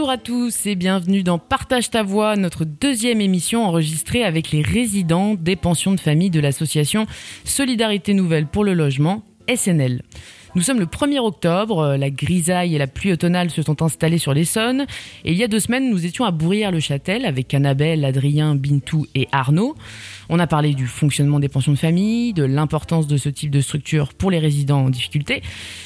[0.00, 4.62] Bonjour à tous et bienvenue dans Partage ta voix, notre deuxième émission enregistrée avec les
[4.62, 7.06] résidents des pensions de famille de l'association
[7.44, 9.22] Solidarité Nouvelle pour le logement,
[9.54, 10.00] SNL.
[10.56, 14.34] Nous sommes le 1er octobre, la grisaille et la pluie automnale se sont installées sur
[14.34, 14.86] l'Essonne
[15.24, 19.28] et il y a deux semaines nous étions à Bourrières-le-Châtel avec Annabelle, Adrien, Bintou et
[19.30, 19.76] Arnaud.
[20.28, 23.60] On a parlé du fonctionnement des pensions de famille, de l'importance de ce type de
[23.60, 25.42] structure pour les résidents en difficulté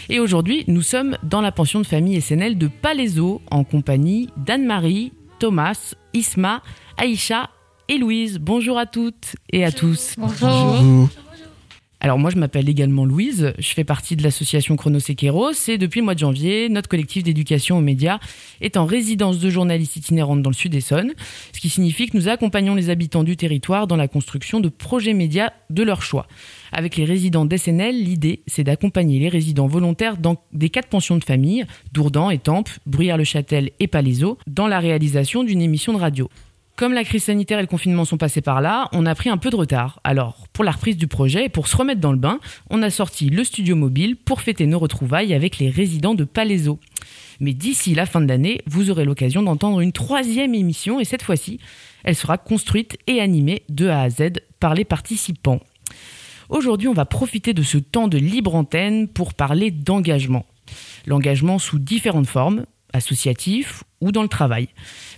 [0.09, 5.13] et aujourd'hui nous sommes dans la pension de famille SNL de Palaiso en compagnie d'Anne-Marie,
[5.41, 6.63] Thomas, Isma,
[6.97, 7.51] Aïcha
[7.89, 8.39] et Louise.
[8.39, 10.15] Bonjour à toutes et à tous.
[10.17, 11.11] Bonjour.
[12.05, 16.05] Alors moi je m'appelle également Louise, je fais partie de l'association Chronosequeros et depuis le
[16.05, 18.19] mois de janvier, notre collectif d'éducation aux médias
[18.61, 21.15] est en résidence de journalistes itinérantes dans le sud Essonne,
[21.55, 25.15] ce qui signifie que nous accompagnons les habitants du territoire dans la construction de projets
[25.15, 26.27] médias de leur choix.
[26.73, 31.25] Avec les résidents d'SNL, l'idée c'est d'accompagner les résidents volontaires dans des quatre pensions de
[31.25, 36.29] famille, Dourdan, Étampes, Bruyères-le-Châtel et Palaiso, dans la réalisation d'une émission de radio.
[36.77, 39.37] Comme la crise sanitaire et le confinement sont passés par là, on a pris un
[39.37, 40.01] peu de retard.
[40.03, 42.91] Alors, pour la reprise du projet et pour se remettre dans le bain, on a
[42.91, 46.81] sorti le studio mobile pour fêter nos retrouvailles avec les résidents de Palaiso.
[47.39, 51.23] Mais d'ici la fin de l'année, vous aurez l'occasion d'entendre une troisième émission et cette
[51.23, 51.61] fois-ci,
[52.03, 55.61] elle sera construite et animée de A à Z par les participants.
[56.49, 60.45] Aujourd'hui, on va profiter de ce temps de libre antenne pour parler d'engagement.
[61.07, 64.69] L'engagement sous différentes formes, associatif ou dans le travail.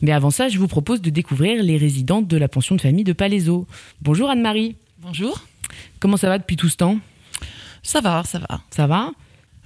[0.03, 3.05] Mais avant ça, je vous propose de découvrir les résidentes de la pension de famille
[3.05, 3.67] de Palaiso.
[4.03, 4.77] Bonjour Anne-Marie.
[5.01, 5.43] Bonjour.
[6.01, 6.99] Comment ça va depuis tout ce temps?
[7.83, 8.61] Ça va, ça va.
[8.71, 9.11] Ça va?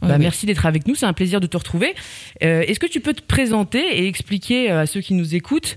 [0.03, 0.23] Oui, Bah, oui.
[0.23, 1.95] Merci d'être avec nous, c'est un plaisir de te retrouver.
[2.43, 5.77] Euh, Est-ce que tu peux te présenter et expliquer à ceux qui nous écoutent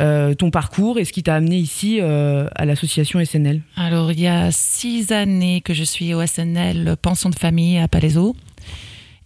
[0.00, 4.20] euh, ton parcours et ce qui t'a amené ici euh, à l'association SNL Alors, il
[4.20, 8.34] y a six années que je suis au SNL Pension de famille à Palaiso.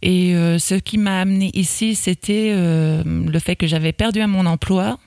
[0.07, 4.45] Et euh, ce qui m'a amené ici, c'était euh, le fait que j'avais perdu mon
[4.45, 4.99] emploi.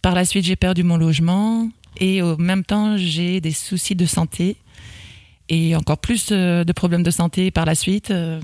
[0.00, 1.68] Par la suite, j'ai perdu mon logement.
[1.98, 4.56] Et au même temps, j'ai des soucis de santé.
[5.50, 8.40] Et encore plus euh, de problèmes de santé par la suite euh,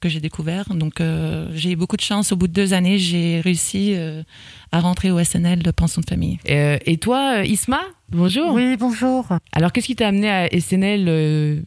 [0.00, 0.68] que j'ai découvert.
[0.74, 2.30] Donc, euh, j'ai eu beaucoup de chance.
[2.32, 4.22] Au bout de deux années, j'ai réussi euh,
[4.70, 6.38] à rentrer au SNL de Pension de famille.
[6.50, 7.80] Euh, Et toi, Isma?
[8.10, 8.52] Bonjour.
[8.52, 9.26] Oui, bonjour.
[9.52, 11.62] Alors, qu'est-ce qui t'a amené à SNL euh,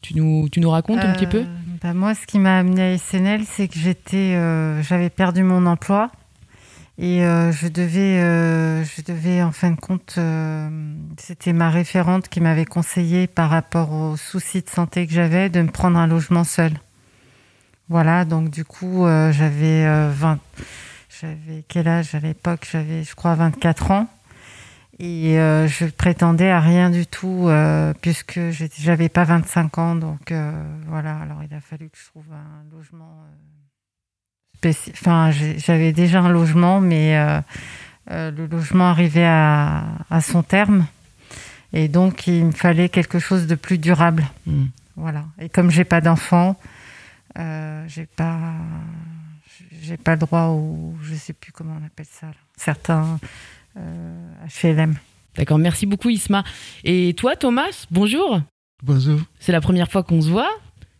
[0.00, 1.44] tu, nous, tu nous racontes un petit peu?
[1.84, 5.66] Bah, Moi, ce qui m'a amené à SNL, c'est que j'étais, euh, j'avais perdu mon
[5.66, 6.10] emploi
[6.96, 10.18] et euh, je devais, euh, je devais, en fin de compte,
[11.18, 15.60] c'était ma référente qui m'avait conseillé par rapport aux soucis de santé que j'avais de
[15.60, 16.72] me prendre un logement seul.
[17.90, 20.38] Voilà, donc du coup, j'avais euh, 20,
[21.20, 22.66] j'avais quel âge à l'époque?
[22.72, 24.08] J'avais, je crois, 24 ans.
[25.00, 28.38] Et euh, je prétendais à rien du tout, euh, puisque
[28.78, 29.94] j'avais pas 25 ans.
[29.96, 30.52] Donc euh,
[30.86, 33.24] voilà, alors il a fallu que je trouve un logement.
[33.24, 37.40] euh, spéci- Enfin, j'avais déjà un logement, mais euh,
[38.12, 40.86] euh, le logement arrivait à, à son terme.
[41.72, 44.24] Et donc, il me fallait quelque chose de plus durable.
[44.46, 44.66] Hmm.
[44.94, 45.24] Voilà.
[45.40, 46.56] Et comme j'ai pas d'enfant,
[47.36, 48.52] euh, j'ai pas,
[49.82, 52.32] j'ai pas le droit au, je sais plus comment on appelle ça, là.
[52.56, 53.18] certains
[53.76, 54.94] HLM.
[55.36, 56.44] D'accord, merci beaucoup Isma.
[56.84, 58.40] Et toi Thomas, bonjour.
[58.82, 59.20] Bonjour.
[59.40, 60.50] C'est la première fois qu'on se voit.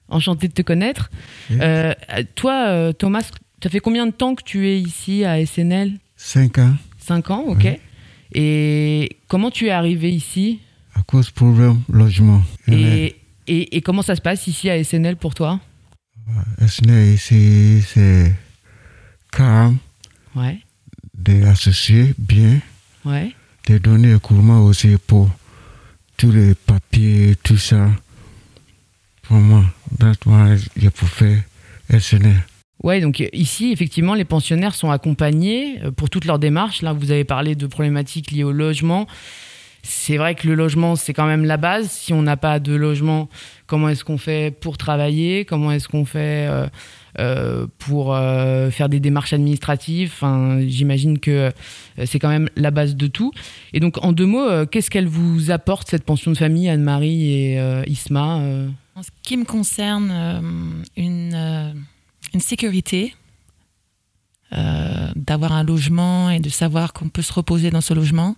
[0.09, 1.11] Enchanté de te connaître.
[1.51, 1.59] Oui.
[1.61, 1.95] Euh,
[2.35, 3.31] toi euh, Thomas,
[3.63, 6.75] ça fait combien de temps que tu es ici à SNL Cinq ans.
[6.99, 7.65] Cinq ans, ok.
[7.65, 7.77] Oui.
[8.35, 10.61] Et comment tu es arrivé ici
[10.95, 12.43] À cause problème logement.
[12.69, 15.61] et, et, et comment ça se passe ici à SNL pour toi?
[16.67, 18.33] SNE ici, c'est
[19.31, 19.77] calme,
[20.35, 20.59] Ouais,
[21.25, 22.61] des associés bien,
[23.05, 23.33] ouais.
[23.67, 25.31] des données couramment aussi pour
[26.17, 27.89] tous les papiers, tout ça.
[29.23, 29.65] Pour moi,
[29.99, 31.43] that's why je peux faire
[31.99, 32.35] SNE.
[32.83, 36.83] Ouais, donc euh, ici, effectivement, les pensionnaires sont accompagnés euh, pour toutes leurs démarches.
[36.83, 39.07] Là, vous avez parlé de problématiques liées au logement.
[39.83, 41.91] C'est vrai que le logement, c'est quand même la base.
[41.91, 43.29] Si on n'a pas de logement,
[43.67, 45.45] comment est-ce qu'on fait pour travailler?
[45.47, 46.67] Comment est-ce qu'on fait euh,
[47.79, 52.97] pour euh, faire des démarches administratives Enfin, J'imagine que euh, c'est quand même la base
[52.97, 53.33] de tout.
[53.73, 57.33] Et donc, en deux mots, euh, qu'est-ce qu'elle vous apporte, cette pension de famille, Anne-Marie
[57.33, 60.41] et euh, Isma euh En ce qui me concerne, euh,
[60.97, 61.73] une, euh,
[62.39, 63.15] sécurité,
[64.53, 68.37] euh, d'avoir un logement et de savoir qu'on peut se reposer dans ce logement.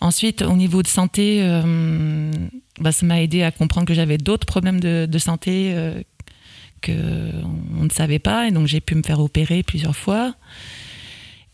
[0.00, 2.30] Ensuite, au niveau de santé, euh,
[2.80, 6.00] bah, ça m'a aidé à comprendre que j'avais d'autres problèmes de, santé euh,
[6.80, 7.30] que
[7.78, 10.34] on ne savait pas, et donc j'ai pu me faire opérer plusieurs fois.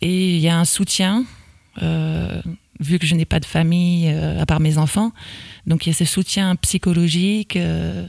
[0.01, 1.25] Et il y a un soutien,
[1.83, 2.41] euh,
[2.81, 5.13] vu que je n'ai pas de famille euh, à part mes enfants,
[5.67, 7.57] donc il y a ce soutien psychologique.
[7.57, 8.07] euh,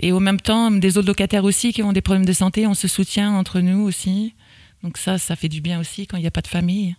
[0.00, 2.74] et au même temps, des autres locataires aussi qui ont des problèmes de santé, on
[2.74, 4.34] se soutient entre nous aussi.
[4.82, 6.96] Donc ça, ça fait du bien aussi quand il n'y a pas de famille.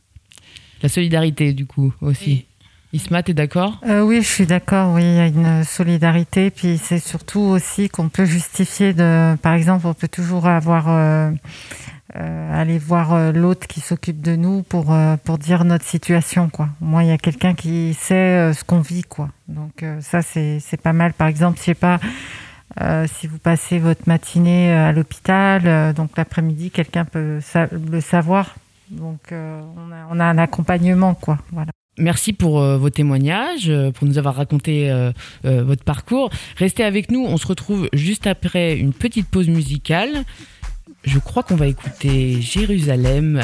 [0.82, 2.46] La solidarité, du coup, aussi.
[2.92, 3.80] Isma, t'es d'accord?
[3.86, 4.94] Euh, oui, je suis d'accord.
[4.94, 6.50] Oui, il y a une solidarité.
[6.50, 9.36] Puis c'est surtout aussi qu'on peut justifier de.
[9.44, 11.30] Par exemple, on peut toujours avoir euh,
[12.16, 16.50] euh, aller voir euh, l'autre qui s'occupe de nous pour euh, pour dire notre situation,
[16.50, 16.70] quoi.
[16.82, 19.30] Moins, il y a quelqu'un qui sait euh, ce qu'on vit, quoi.
[19.48, 21.14] Donc ça, c'est pas mal.
[21.14, 22.00] Par exemple, je sais pas.
[22.82, 27.40] euh, si vous passez votre matinée à l'hôpital, euh, donc l'après-midi, quelqu'un peut
[27.72, 28.56] le savoir.
[28.90, 31.38] Donc euh, on, a, on a un accompagnement, quoi.
[31.52, 31.72] Voilà.
[32.00, 35.12] Merci pour euh, vos témoignages, euh, pour nous avoir raconté euh,
[35.44, 36.30] votre parcours.
[36.56, 40.24] Restez avec nous, on se retrouve juste après une petite pause musicale.
[41.04, 43.42] Je crois qu'on va écouter Jérusalem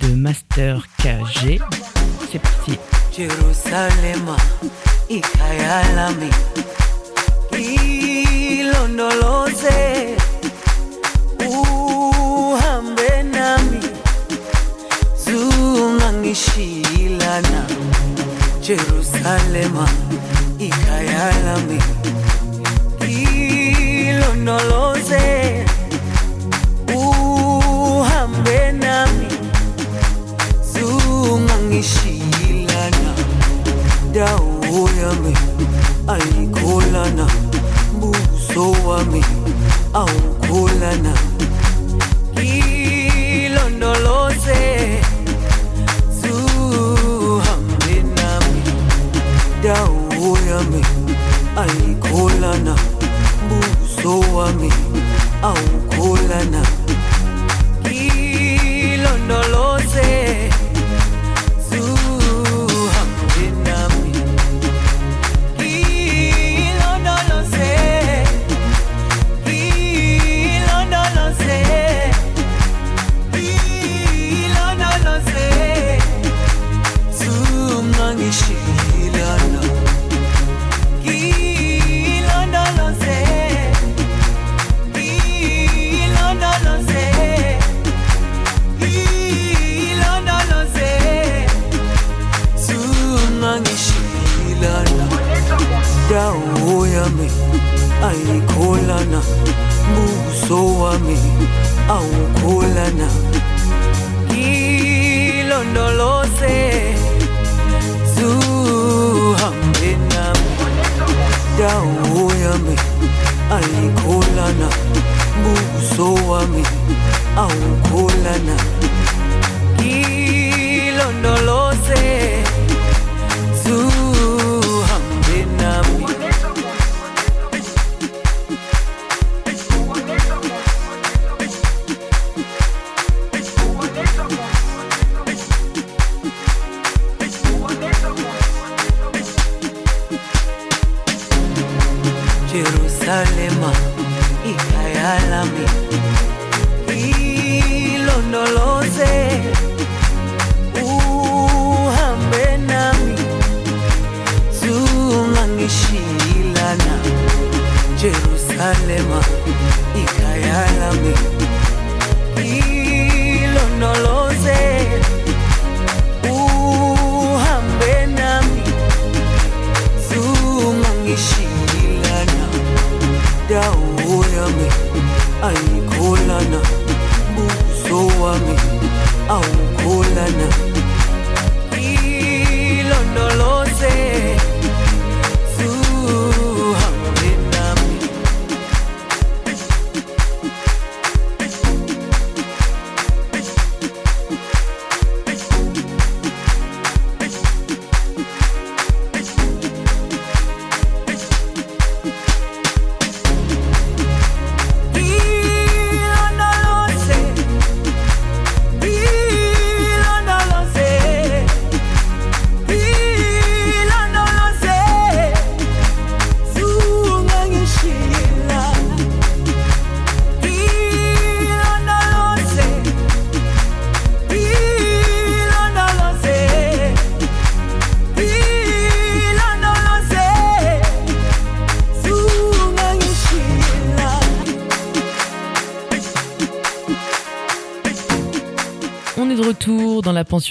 [0.00, 1.60] de Master KG.
[2.30, 2.78] C'est parti.
[8.58, 9.66] Ilondoloze
[11.40, 13.00] uhambe
[18.70, 19.88] Jerusalema
[20.58, 21.80] ikayalami,
[23.06, 24.89] hilo nolo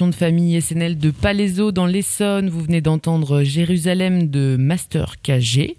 [0.07, 2.49] de famille SNL de Palaiseau dans l'Essonne.
[2.49, 5.75] Vous venez d'entendre Jérusalem de Master KG.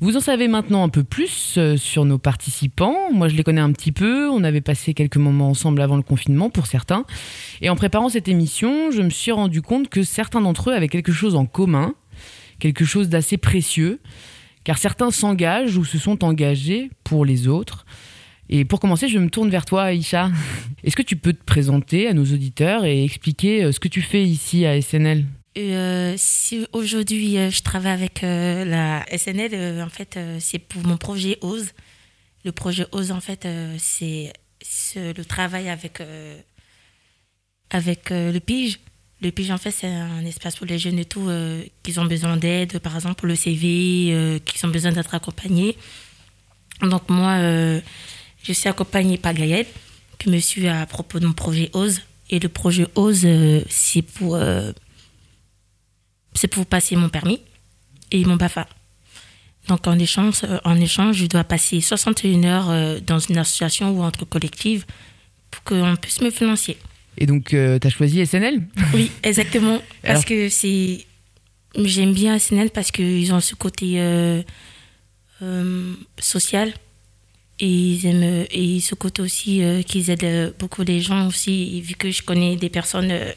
[0.00, 3.10] Vous en savez maintenant un peu plus euh, sur nos participants.
[3.12, 4.30] Moi, je les connais un petit peu.
[4.30, 7.04] On avait passé quelques moments ensemble avant le confinement pour certains.
[7.60, 10.88] Et en préparant cette émission, je me suis rendu compte que certains d'entre eux avaient
[10.88, 11.94] quelque chose en commun,
[12.60, 14.00] quelque chose d'assez précieux,
[14.62, 17.84] car certains s'engagent ou se sont engagés pour les autres.
[18.52, 20.28] Et pour commencer, je me tourne vers toi, Aïcha.
[20.84, 24.02] Est-ce que tu peux te présenter à nos auditeurs et expliquer euh, ce que tu
[24.02, 25.24] fais ici à SNL
[25.56, 30.82] Euh, si aujourd'hui euh, je travaille avec euh, la SNL, euh, en fait, c'est pour
[30.84, 31.72] mon projet OSE.
[32.44, 33.46] Le projet OSE, en fait,
[33.78, 34.32] c'est
[34.96, 36.02] le travail avec,
[37.70, 38.80] avec le PIGE.
[39.20, 41.28] Le PIGE, en fait, c'est un espace pour les jeunes et tout,
[41.82, 45.76] qui ont besoin d'aide, par exemple, pour le CV, qui ont besoin d'être accompagnés.
[46.80, 47.82] Donc, moi,
[48.42, 49.66] je suis accompagnée par Gaëlle,
[50.18, 52.00] qui me suit à propos de mon projet OSE.
[52.30, 54.36] Et le projet OSE, euh, c'est pour.
[54.36, 54.72] euh,
[56.34, 57.40] c'est pour passer mon permis
[58.12, 58.66] et mon BAFA.
[59.68, 63.90] Donc en échange, euh, en échange, je dois passer 61 heures euh, dans une association
[63.90, 64.86] ou entre collectives
[65.50, 66.76] pour qu'on puisse me financer.
[67.18, 68.62] Et donc, tu as choisi SNL
[68.94, 69.78] Oui, exactement.
[70.02, 71.04] Parce Alors- que c'est.
[71.76, 74.42] J'aime bien SNL parce qu'ils ont ce côté euh,
[75.42, 76.72] euh, social.
[77.60, 78.46] Et ils aiment.
[78.50, 81.80] Et ce côté aussi euh, qu'ils aident euh, beaucoup les gens aussi.
[81.82, 83.32] Vu que je connais des personnes euh,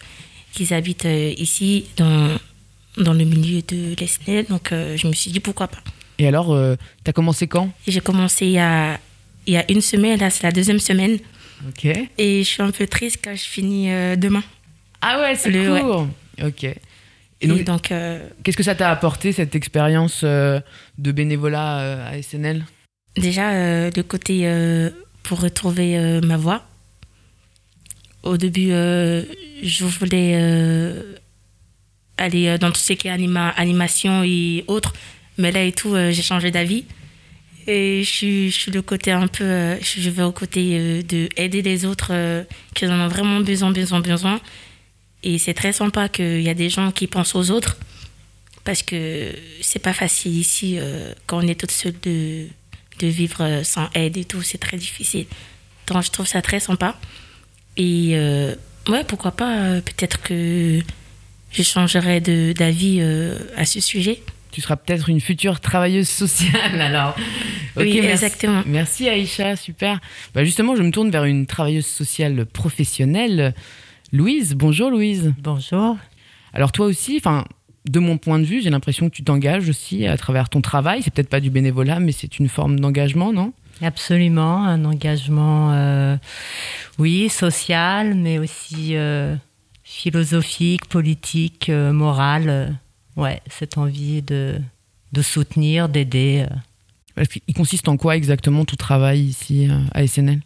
[0.53, 2.37] qui habitent euh, ici, dans,
[2.97, 4.45] dans le milieu de l'SNL.
[4.45, 5.79] Donc je me suis dit pourquoi pas.
[6.19, 6.55] Et alors,
[7.03, 7.69] tu as commencé quand?
[7.87, 8.99] J'ai commencé il y, a,
[9.45, 10.19] il y a une semaine.
[10.19, 11.17] Là, c'est la deuxième semaine.
[11.67, 11.85] Ok.
[12.17, 14.43] Et je suis un peu triste quand je finis demain.
[15.01, 16.07] Ah ouais, c'est court.
[16.41, 16.63] Ok.
[17.41, 17.91] Et donc, donc.
[18.43, 22.63] qu'est-ce que ça t'a apporté, cette expérience de bénévolat à SNL
[23.15, 24.89] Déjà, euh, le côté euh,
[25.21, 26.65] pour retrouver euh, ma voix.
[28.23, 29.23] Au début, euh,
[29.61, 30.33] je voulais
[32.17, 34.93] aller dans tout ce qui est anima animation et autres.
[35.37, 36.85] Mais là et tout, j'ai changé d'avis.
[37.67, 38.09] Et je
[38.51, 39.77] suis, le côté un peu.
[39.81, 42.13] je vais au côté de aider les autres
[42.73, 44.39] qui en ont vraiment besoin, besoin, besoin.
[45.23, 47.77] Et c'est très sympa qu'il y a des gens qui pensent aux autres.
[48.63, 50.79] Parce que c'est pas facile ici,
[51.25, 52.47] quand on est toute seule, de,
[52.99, 54.41] de vivre euh, sans aide et tout.
[54.41, 55.25] C'est très difficile.
[55.87, 56.97] Donc je trouve ça très sympa.
[57.77, 58.55] Et euh,
[58.87, 60.79] ouais, pourquoi pas, euh, peut-être que
[61.51, 64.21] je changerai de- d'avis euh, à ce sujet.
[64.51, 67.15] Tu seras peut-être une future travailleuse sociale alors.
[67.75, 68.07] Oui, merci.
[68.25, 68.61] exactement.
[68.67, 69.99] Merci Aïcha, super.
[70.35, 73.55] Bah justement, je me tourne vers une travailleuse sociale professionnelle.
[74.11, 75.33] Louise, bonjour Louise.
[75.39, 75.97] Bonjour.
[76.53, 77.45] Alors toi aussi, enfin,
[77.85, 81.01] de mon point de vue, j'ai l'impression que tu t'engages aussi à travers ton travail.
[81.03, 83.53] C'est peut-être pas du bénévolat, mais c'est une forme d'engagement, non?
[83.81, 86.15] Absolument, un engagement, euh,
[86.99, 89.35] oui, social, mais aussi euh,
[89.83, 92.77] philosophique, politique, euh, moral.
[93.17, 94.59] ouais, cette envie de,
[95.11, 96.45] de soutenir, d'aider.
[97.29, 100.39] qu'il consiste en quoi exactement tout travail ici à SNL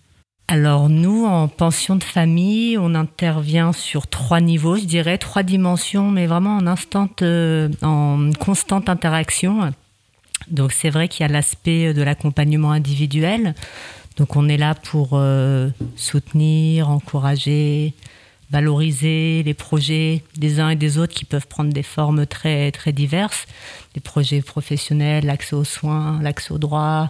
[0.49, 6.09] Alors nous, en pension de famille, on intervient sur trois niveaux, je dirais, trois dimensions,
[6.09, 9.73] mais vraiment en instant, euh, en constante interaction.
[10.49, 13.55] Donc c'est vrai qu'il y a l'aspect de l'accompagnement individuel.
[14.15, 17.93] Donc on est là pour euh, soutenir, encourager,
[18.49, 22.93] valoriser les projets des uns et des autres qui peuvent prendre des formes très très
[22.93, 23.47] diverses,
[23.95, 27.09] des projets professionnels, l'accès aux soins, l'accès aux droits,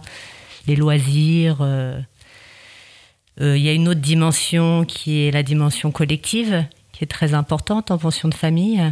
[0.66, 1.58] les loisirs.
[1.60, 2.00] euh, euh,
[3.40, 7.90] Il y a une autre dimension qui est la dimension collective, qui est très importante
[7.90, 8.82] en pension de famille.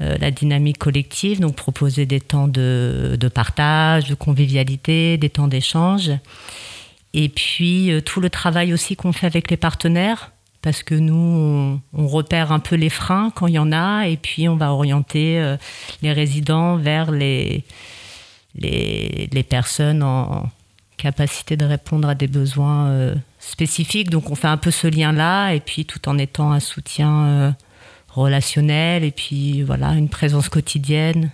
[0.00, 6.10] Euh, la dynamique collective, donc proposer des temps de, partage, de convivialité, des temps d'échange.
[7.12, 11.80] Et puis euh, tout le travail aussi qu'on fait avec les partenaires, parce que nous,
[11.92, 14.72] on, repère un peu les freins quand il y en a, et puis on va
[14.72, 15.56] orienter euh,
[16.02, 17.62] les résidents vers les,
[18.56, 20.50] les personnes en
[20.96, 23.14] capacité de répondre à des besoins
[23.44, 24.10] spécifiques.
[24.10, 27.50] Donc on fait un peu ce lien-là, et puis tout en étant un soutien euh,
[28.08, 31.30] relationnel, et puis voilà, une présence quotidienne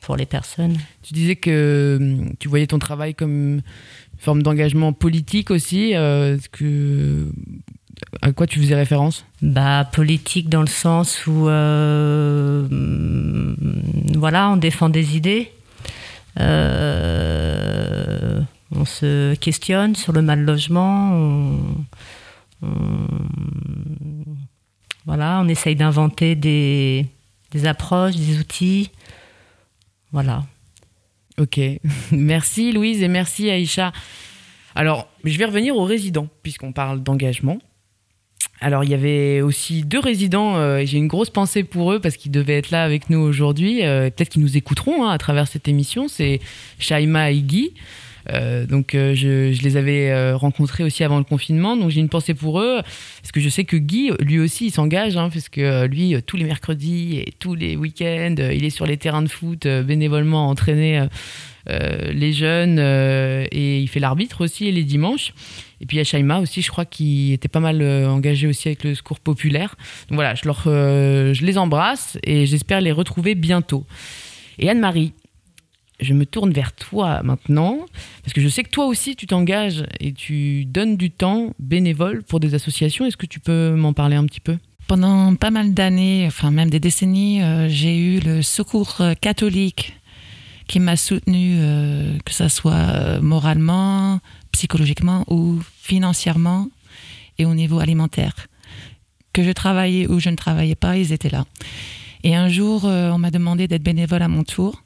[0.00, 0.76] pour les personnes.
[1.02, 3.62] Tu disais que hum, tu voyais ton travail comme une
[4.18, 5.94] forme d'engagement politique aussi.
[5.94, 7.26] euh, est-ce que
[8.20, 9.24] à quoi tu faisais référence?
[9.42, 13.56] Bah, politique dans le sens où, euh, hum,
[14.16, 15.52] voilà, on défend des idées.
[16.40, 18.40] Euh,
[18.74, 21.12] on se questionne sur le mal logement.
[21.12, 21.58] On,
[25.06, 27.06] voilà, on essaye d'inventer des,
[27.50, 28.90] des approches, des outils.
[30.12, 30.44] Voilà.
[31.40, 31.58] Ok,
[32.12, 33.92] merci Louise et merci Aïcha.
[34.74, 37.58] Alors, je vais revenir aux résidents, puisqu'on parle d'engagement.
[38.60, 42.00] Alors, il y avait aussi deux résidents, euh, et j'ai une grosse pensée pour eux
[42.00, 43.84] parce qu'ils devaient être là avec nous aujourd'hui.
[43.84, 46.06] euh, Peut-être qu'ils nous écouteront hein, à travers cette émission.
[46.08, 46.40] C'est
[46.78, 47.74] Shaima et Guy.
[48.30, 51.76] Euh, donc, euh, je, les avais euh, rencontrés aussi avant le confinement.
[51.76, 52.80] Donc, j'ai une pensée pour eux
[53.20, 56.36] parce que je sais que Guy, lui aussi, il s'engage hein, parce que lui, tous
[56.36, 60.50] les mercredis et tous les week-ends, il est sur les terrains de foot bénévolement à
[60.50, 61.06] entraîner
[61.68, 65.32] euh, les jeunes et il fait l'arbitre aussi les dimanches.
[65.80, 68.68] Et puis il y a Shaima aussi, je crois, qui était pas mal engagé aussi
[68.68, 69.76] avec le secours populaire.
[70.08, 73.84] Donc voilà, je, leur, je les embrasse et j'espère les retrouver bientôt.
[74.58, 75.12] Et Anne-Marie,
[76.00, 77.78] je me tourne vers toi maintenant,
[78.22, 82.22] parce que je sais que toi aussi tu t'engages et tu donnes du temps bénévole
[82.22, 83.06] pour des associations.
[83.06, 84.58] Est-ce que tu peux m'en parler un petit peu?
[84.88, 89.94] Pendant pas mal d'années, enfin même des décennies, euh, j'ai eu le secours euh, catholique
[90.66, 94.20] qui m'a soutenu, euh, que ce soit moralement,
[94.52, 96.68] psychologiquement ou financièrement
[97.38, 98.34] et au niveau alimentaire.
[99.32, 101.46] Que je travaillais ou je ne travaillais pas, ils étaient là.
[102.22, 104.82] Et un jour, on m'a demandé d'être bénévole à mon tour.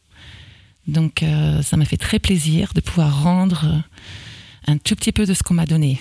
[0.86, 5.26] Donc euh, ça m'a fait très plaisir de pouvoir rendre euh, un tout petit peu
[5.26, 6.00] de ce qu'on m'a donné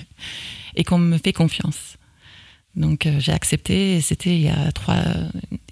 [0.76, 1.96] et qu'on me fait confiance.
[2.76, 4.98] Donc euh, j'ai accepté et c'était il y a trois,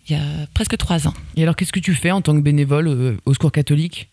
[0.09, 1.15] il y a presque trois ans.
[1.37, 4.09] Et alors qu'est-ce que tu fais en tant que bénévole euh, au secours catholique?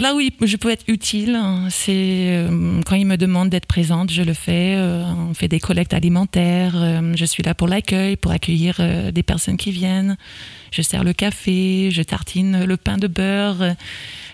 [0.00, 1.92] Là où je peux être utile, hein, c'est
[2.36, 4.74] euh, quand ils me demandent d'être présente, je le fais.
[4.76, 6.74] Euh, on fait des collectes alimentaires.
[6.76, 8.80] euh, je suis là pour l'accueil, pour accueillir
[9.12, 10.16] des personnes qui viennent.
[10.70, 13.74] Je sers le café, je tartine le pain de beurre.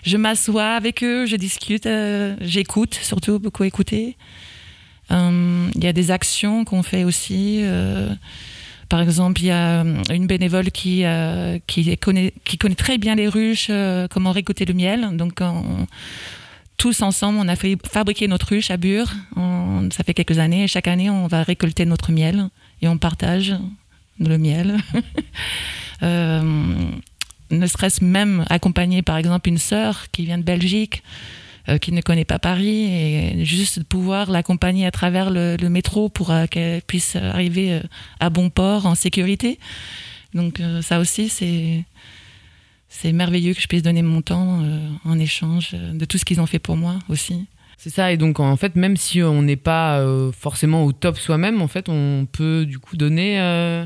[0.03, 1.87] je m'assois avec eux, je discute,
[2.41, 4.15] j'écoute, surtout beaucoup écouter.
[5.11, 7.61] Il y a des actions qu'on fait aussi.
[8.89, 12.97] Par exemple, il y a euh, une bénévole qui, euh, qui, connaît, qui connaît très
[12.97, 15.09] bien les ruches, euh, comment récolter le miel.
[15.15, 15.85] Donc, on-
[16.77, 19.11] tous ensemble, on a fait fabriquer notre ruche à Bure.
[19.91, 20.65] Ça fait quelques années.
[20.67, 22.47] Chaque année, on va récolter notre miel
[22.81, 23.53] et on partage
[24.19, 24.77] le miel.
[27.51, 31.01] Ne serait-ce même accompagner, par exemple, une sœur qui vient de Belgique
[31.77, 36.31] qui ne connaît pas Paris et juste de pouvoir l'accompagner à travers le, métro pour
[36.31, 37.81] euh, qu'elle puisse arriver euh,
[38.19, 39.59] à bon port en sécurité.
[40.33, 41.83] Donc euh, ça aussi, c'est
[42.87, 46.25] c'est merveilleux que je puisse donner mon temps euh, en échange euh, de tout ce
[46.25, 47.45] qu'ils ont fait pour moi aussi.
[47.77, 51.17] C'est ça, et donc en fait, même si on n'est pas euh, forcément au top
[51.17, 53.85] soi-même, en fait, on peut du coup donner euh,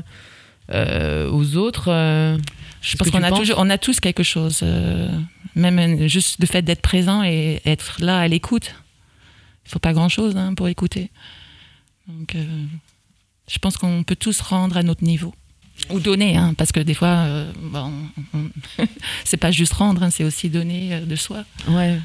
[0.72, 1.88] euh, aux autres.
[1.88, 2.36] euh,
[2.84, 5.08] Je pense qu'on a toujours, on a tous quelque chose, euh,
[5.54, 8.74] même euh, juste le fait d'être présent et être là à l'écoute.
[9.66, 11.10] Il faut pas grand-chose hein, pour écouter.
[12.06, 12.44] Donc, euh,
[13.50, 15.34] je pense qu'on peut tous rendre à notre niveau.
[15.90, 17.90] Ou donner, hein, parce que des fois, euh, bon,
[18.34, 18.50] on-
[19.24, 21.44] c'est pas juste rendre, hein, c'est aussi donner euh, de soi.
[21.68, 21.98] Ouais.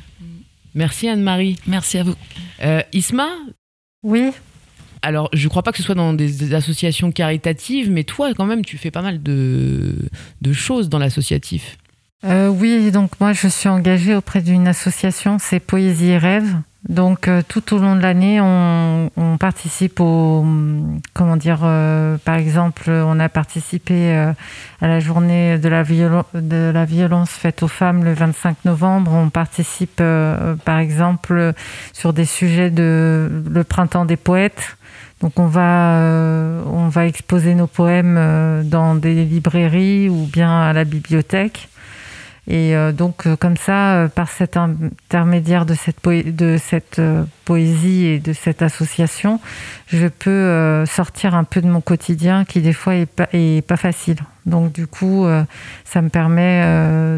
[0.74, 1.58] Merci Anne-Marie.
[1.68, 2.15] Merci à vous.
[2.63, 3.28] Euh, Isma,
[4.04, 4.30] Oui,
[5.02, 8.66] alors je crois pas que ce soit dans des, associations caritatives, mais toi quand même,
[8.66, 9.94] tu fais pas mal de,
[10.54, 11.78] choses dans l'associatif.
[12.26, 16.56] Euh, oui, donc moi je suis engagée auprès d'une association, c'est Poésie et Rêve.
[16.88, 20.46] Donc euh, tout au long de l'année, on, participe au,
[21.14, 24.12] comment dire, euh, par exemple, on a participé
[24.82, 29.12] à la journée de la, violence faite aux femmes le 25 novembre.
[29.14, 30.02] On participe,
[30.66, 31.54] par exemple,
[31.94, 34.78] sur des sujets de le printemps des poètes.
[35.21, 40.62] Donc on va, euh, on va exposer nos poèmes euh, dans des librairies ou bien
[40.62, 41.67] à la bibliothèque.
[42.47, 46.99] Et euh, donc, comme ça, par cet intermédiaire de cette, poé- de cette
[47.45, 49.39] poésie et de cette association,
[49.88, 53.77] je peux sortir un peu de mon quotidien qui, des fois, est pas, est pas
[53.77, 54.17] facile.
[54.47, 55.27] Donc, du coup,
[55.86, 56.63] ça me permet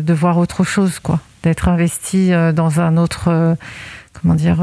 [0.02, 1.22] de voir autre chose, quoi.
[1.44, 3.56] D'être investi dans un autre,
[4.22, 4.58] comment dire,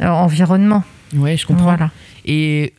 [0.00, 0.84] environnement.
[1.16, 1.64] Ouais, je comprends.
[1.64, 1.90] Voilà.
[2.24, 2.74] Et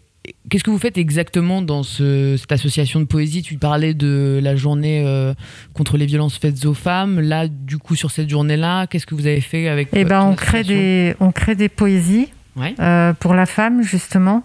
[0.49, 3.41] qu'est-ce que vous faites exactement dans ce- cette association de poésie?
[3.41, 5.33] Tu parlais de la journée euh,
[5.73, 7.19] contre les violences faites aux femmes.
[7.19, 10.21] Là, du coup, sur cette journée-là, qu'est-ce que vous avez fait avec Eh votre ben,
[10.23, 12.27] on crée des, on crée des poésies
[12.57, 12.75] Ouais.
[12.79, 14.43] euh, pour la femme justement.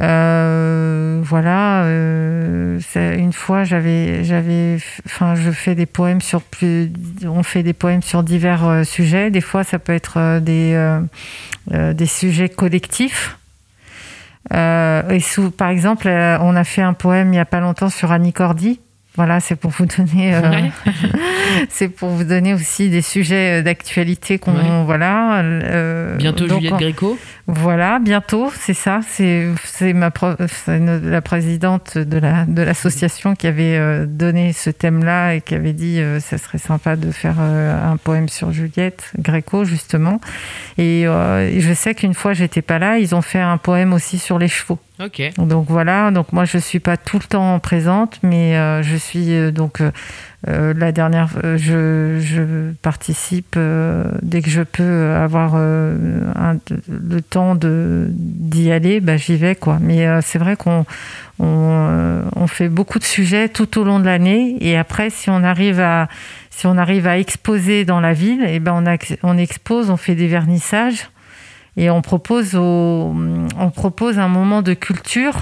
[0.00, 1.84] Euh, voilà.
[1.84, 6.90] euh, une fois, j'avais, j'avais, enfin, je fais des poèmes sur plus,
[7.24, 9.30] on fait des poèmes sur divers euh, sujets.
[9.30, 11.00] Des fois, ça peut être euh, des, euh,
[11.72, 13.36] euh, des sujets collectifs.
[14.54, 17.60] Euh, et sous, par exemple, euh, on a fait un poème il y a pas
[17.60, 18.80] longtemps sur Annie Cordy.
[19.16, 20.70] Voilà, c'est pour vous donner, euh, Ouais.
[21.68, 25.40] c'est pour vous donner aussi des sujets euh, d'actualité qu'on, voilà.
[25.40, 27.18] euh, Bientôt donc, Juliette Gréco.
[27.46, 29.00] voilà, bientôt, c'est ça.
[29.06, 30.10] C'est c'est ma
[30.66, 35.72] la présidente de la de l'association qui avait euh, donné ce thème-là et qui avait
[35.72, 40.20] dit euh, ça serait sympa de faire euh, un poème sur Juliette Gréco justement.
[40.76, 44.38] Et, je sais qu'une fois, j'étais pas là, ils ont fait un poème aussi sur
[44.38, 44.78] les chevaux.
[45.00, 45.22] Ok.
[45.38, 49.32] Donc voilà, donc moi je suis pas tout le temps présente, mais euh, je suis
[49.32, 49.92] euh, donc euh,
[50.46, 56.58] euh, la dernière, euh, je, je participe euh, dès que je peux avoir euh, un-
[56.88, 59.78] le temps d'y aller, bah, j'y vais quoi.
[59.80, 60.86] Mais euh, c'est vrai qu'on
[61.40, 65.28] on, euh, on fait beaucoup de sujets tout au long de l'année, et après si
[65.28, 66.08] on arrive à
[66.50, 68.72] si on arrive à exposer dans la ville, et ben
[69.22, 71.08] on, on expose, on fait des vernissages.
[71.76, 73.14] Et on propose, au-
[73.56, 75.36] on propose un moment de culture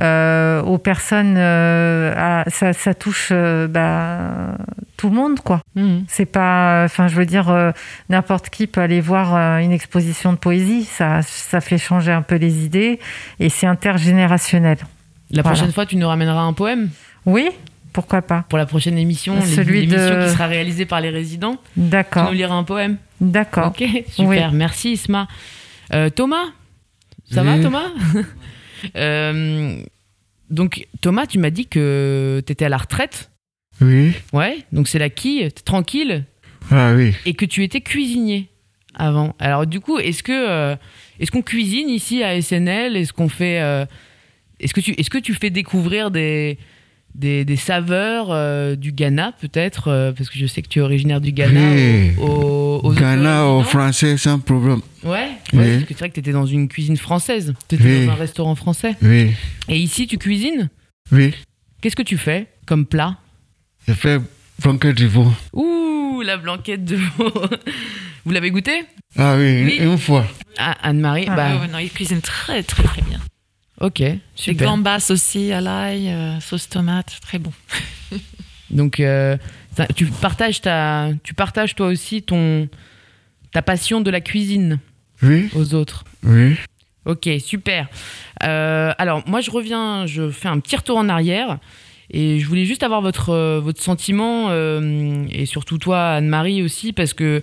[0.00, 1.36] euh, aux personnes.
[1.38, 4.56] euh, à- ça, ça touche euh, bah,
[4.96, 5.60] tout le monde, quoi.
[5.74, 6.04] Mhm.
[6.08, 7.70] C'est pas, enfin, je veux dire, euh,
[8.08, 10.84] n'importe qui peut aller voir euh, une exposition de poésie.
[10.84, 13.00] Ça, ça fait changer un peu les idées
[13.40, 14.78] et c'est intergénérationnel.
[15.30, 15.56] La Voilà.
[15.56, 16.88] prochaine fois, tu nous ramèneras un poème
[17.24, 17.48] Oui,
[17.92, 18.44] pourquoi pas.
[18.48, 21.56] pour la prochaine émission, Celui l'émission de- qui sera réalisée par les résidents.
[21.74, 22.96] Tu D'accord, nous liras un poème.
[23.20, 23.68] d'accord.
[23.68, 24.52] Ok, super.
[24.52, 25.26] Merci Isma.
[25.92, 26.44] Euh, Thomas,
[27.30, 27.58] ça va.
[27.58, 27.86] Thomas?
[28.96, 29.76] Euh,
[30.50, 33.30] Donc Thomas, tu m'as dit que tu étais à la retraite.
[33.80, 34.12] Oui.
[34.32, 36.24] Ouais, donc c'est la quille, t'es tranquille,
[36.70, 37.12] Ah oui.
[37.26, 38.48] et que tu étais cuisinier
[38.94, 39.34] avant.
[39.38, 40.76] Alors du coup, est-ce que euh,
[41.20, 43.84] est-ce qu'on cuisine ici à SNL Est-ce qu'on fait euh,
[44.60, 46.56] est-ce que tu est-ce que tu fais découvrir des
[47.14, 50.82] des, des saveurs euh, du Ghana peut-être euh, parce que je sais que tu es
[50.82, 52.12] originaire du Ghana Oui.
[52.18, 53.70] aux, aux Ghana au résidents.
[53.70, 54.80] français sans problème.
[55.02, 55.58] Ouais, Oui.
[55.74, 57.54] parce que c'est vrai que tu étais dans une cuisine française.
[57.68, 58.06] Tu étais Oui.
[58.06, 58.94] dans un restaurant français.
[59.02, 59.32] Oui.
[59.68, 60.68] Et ici, tu cuisines
[61.12, 61.34] Oui.
[61.80, 63.16] Qu'est-ce que tu fais comme plat
[63.86, 64.18] Je fais
[64.60, 65.32] blanquette de veau.
[65.52, 67.32] Ouh, la blanquette de veau.
[68.24, 68.84] Vous l'avez goûté
[69.16, 69.76] Ah oui, Oui.
[69.80, 70.26] une, fois.
[70.58, 73.20] Ah, Anne-Marie Ah, bah, Ah ouais, non, il cuisine très très très bien.
[73.80, 74.02] Ok,
[74.34, 74.66] super.
[74.68, 77.52] gambas aussi à l'ail, euh, sauce tomate, très bon.
[78.70, 79.36] Donc, euh,
[79.94, 82.68] tu partages ta, tu partages toi aussi ton,
[83.52, 84.78] ta passion de la cuisine
[85.22, 85.48] Oui.
[85.54, 86.04] aux autres.
[86.22, 86.56] Oui.
[87.04, 87.88] Ok, super.
[88.42, 91.58] Euh, alors, moi, je reviens, je fais un petit retour en arrière.
[92.10, 96.92] Et je voulais juste avoir votre, euh, votre sentiment, euh, et surtout toi, Anne-Marie aussi,
[96.92, 97.42] parce que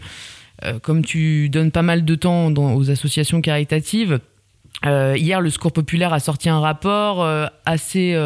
[0.63, 4.19] euh, comme tu donnes pas mal de temps dans- aux associations caritatives,
[4.85, 7.25] euh, hier, le Secours Populaire a sorti un rapport
[7.65, 8.17] assez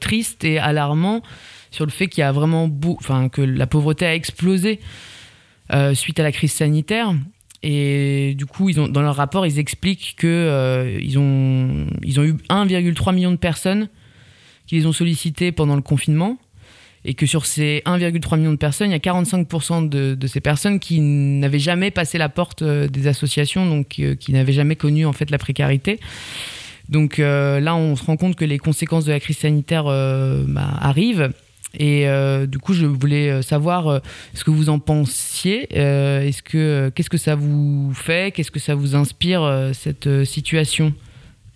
[0.00, 1.22] triste et alarmant
[1.70, 4.80] sur le fait qu'il y a vraiment enfin, que la pauvreté a explosé
[5.94, 7.14] suite à la crise sanitaire.
[7.62, 12.20] Et du coup, ils ont, dans leur rapport, ils expliquent que euh, ils, ont, ils
[12.20, 13.88] ont eu 1,3 million de personnes
[14.66, 16.38] qui les ont sollicitées pendant le confinement.
[17.04, 20.78] Et que sur ces 1,3 million de personnes, il y a 45% de, ces personnes
[20.80, 25.06] qui n'avaient jamais passé la porte euh, des associations, donc euh, qui n'avaient jamais connu
[25.06, 26.00] en fait la précarité.
[26.88, 30.70] Donc euh, là, on se rend compte que les conséquences de la crise sanitaire bah,
[30.80, 31.32] arrivent.
[31.74, 33.98] Et euh, du coup, je voulais euh, savoir euh,
[34.34, 35.66] ce que vous en pensiez.
[35.74, 38.32] Est-ce que qu'est-ce que ça vous fait?
[38.32, 40.94] Qu'est-ce que ça vous inspire cette situation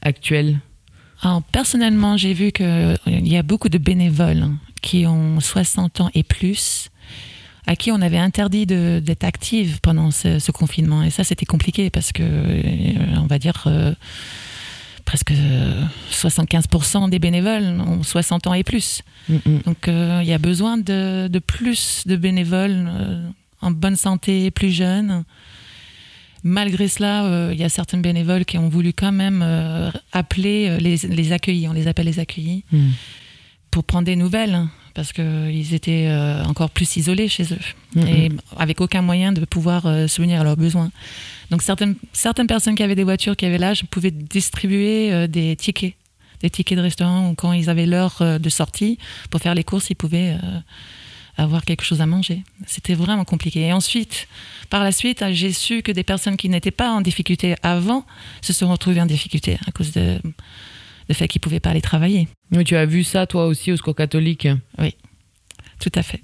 [0.02, 0.60] actuelle?
[1.22, 4.48] Alors, personnellement, j'ai vu qu'il y a beaucoup de bénévoles
[4.82, 6.88] qui ont 60 ans et plus,
[7.66, 11.02] à qui on avait interdit d'être actifs pendant ce, ce confinement.
[11.02, 12.22] Et ça, c'était compliqué parce que,
[13.18, 13.66] on va dire,
[15.12, 19.02] presque euh, 75% des bénévoles ont 60 ans et plus.
[19.66, 23.28] Donc, euh, il y a besoin de, de plus de bénévoles euh,
[23.60, 25.24] en bonne santé, plus jeunes.
[26.44, 30.68] Malgré cela, euh, il y a certains bénévoles qui ont voulu quand même euh, appeler
[30.70, 32.78] euh, les, les accueillis, on les appelle les accueillis, Mm.
[33.70, 34.62] pour prendre des nouvelles,
[34.94, 37.58] parce qu'ils étaient euh, encore plus isolés chez eux,
[37.94, 38.06] Mhm.
[38.08, 40.90] et avec aucun moyen de pouvoir euh, subvenir à leurs besoins.
[41.50, 45.56] Donc certaines, certaines personnes qui avaient des voitures, qui avaient l'âge, pouvaient distribuer euh, des
[45.56, 45.94] tickets,
[46.40, 48.98] des tickets de restaurant, ou quand ils avaient l'heure de sortie,
[49.30, 50.36] pour faire les courses, ils pouvaient
[51.36, 52.42] avoir quelque chose à manger.
[52.66, 53.60] C'était vraiment compliqué.
[53.60, 54.26] Et ensuite,
[54.68, 58.04] par la suite, j'ai su que des personnes qui n'étaient pas en difficulté avant
[58.40, 60.20] se sont retrouvées en difficulté à cause de,
[61.08, 62.28] du fait qu'ils ne pouvaient pas aller travailler.
[62.52, 64.48] Oui, tu as vu ça toi aussi au Secours catholique.
[65.78, 66.22] Tout à fait.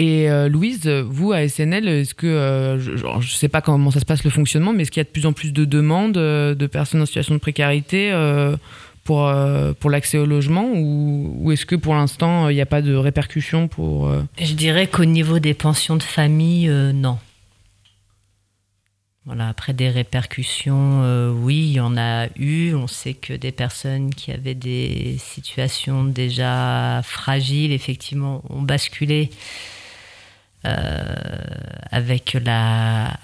[0.00, 3.90] Et euh, Louise, vous à SNL, est-ce que euh, je, genre, je sais pas comment
[3.90, 5.64] ça se passe le fonctionnement, mais est-ce qu'il y a de plus en plus de
[5.64, 8.56] demandes euh, de personnes en situation de précarité euh,
[9.02, 12.60] pour euh, pour l'accès au logement ou, ou est-ce que pour l'instant euh, il n'y
[12.60, 16.92] a pas de répercussions pour euh, Je dirais qu'au niveau des pensions de famille, euh,
[16.92, 17.18] non.
[19.38, 22.74] Après des répercussions, euh, oui, il y en a eu.
[22.74, 29.30] On sait que des personnes qui avaient des situations déjà fragiles, effectivement, ont basculé
[30.64, 31.14] euh,
[31.90, 33.18] avec, la,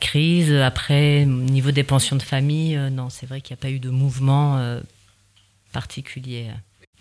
[0.00, 0.52] crise.
[0.54, 3.70] Après, au niveau des pensions de famille, euh, non, c'est vrai qu'il n'y a pas
[3.70, 4.78] eu de mouvement
[5.72, 6.46] particulier.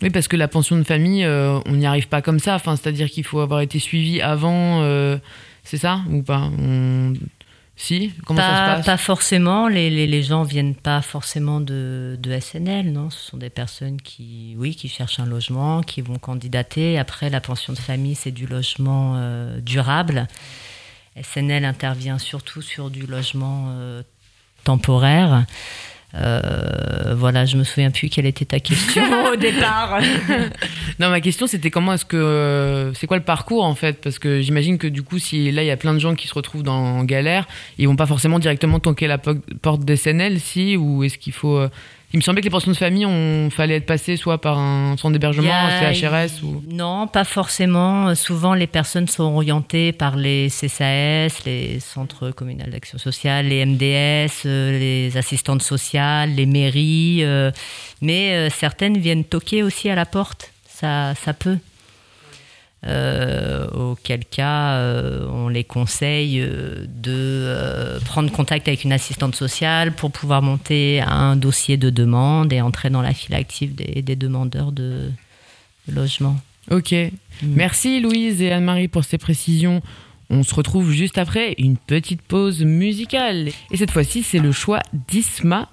[0.02, 2.56] Oui, parce que la pension de famille, on n'y arrive pas comme ça.
[2.56, 4.82] Enfin, c'est-à-dire qu'il faut avoir été suivi avant,
[5.64, 6.50] c'est ça ou pas?
[7.80, 11.62] Si Comment ça se pas, passe pas forcément, les, les, les gens viennent pas forcément
[11.62, 13.12] de, de SNL, non.
[13.12, 16.98] Ce sont des personnes qui, oui, qui cherchent un logement, qui vont candidater.
[16.98, 20.28] Après, la pension de famille, c'est du logement euh, durable.
[21.22, 24.02] SNL intervient surtout sur du logement euh,
[24.64, 25.46] temporaire.
[26.16, 30.00] Euh, voilà, je me souviens plus quelle était ta question au départ.
[31.00, 34.02] Non, ma question c'était comment est-ce que euh, c'est quoi le parcours en fait?
[34.02, 36.28] Parce que j'imagine que du coup, si là il y a plein de gens qui
[36.28, 40.40] se retrouvent dans en galère, ils vont pas forcément directement toquer la po- porte d'SNL,
[40.40, 40.76] si?
[40.76, 41.70] Ou est-ce qu'il faut euh,
[42.14, 44.96] Il me semblait que les pensions de famille, on fallait être passé soit par un
[44.96, 46.64] centre d'hébergement, un CHRS ou.
[46.72, 48.16] Non, pas forcément.
[48.16, 54.46] Souvent, les personnes sont orientées par les CSAS, les centres communaux d'action sociale, les MDS,
[54.46, 57.20] euh, les assistantes sociales, les mairies.
[57.24, 57.52] euh,
[58.02, 60.54] mais euh, certaines viennent toquer aussi à la porte.
[60.66, 61.58] Ça, ça peut.
[62.86, 69.94] Euh, auquel cas, euh, on les conseille euh, de prendre contact avec une assistante sociale
[69.94, 74.16] pour pouvoir monter un dossier de demande et entrer dans la file active des, des
[74.16, 75.10] demandeurs de,
[75.88, 76.38] de logement.
[76.70, 76.94] Ok.
[77.42, 79.82] Merci Louise et Anne-Marie pour ces précisions.
[80.30, 83.50] On se retrouve juste après une petite pause musicale.
[83.72, 85.70] Et cette fois-ci, c'est le choix d'Isma.